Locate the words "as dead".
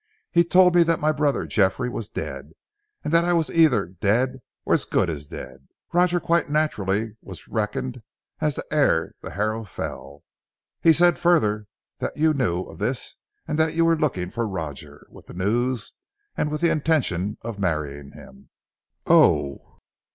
5.11-5.67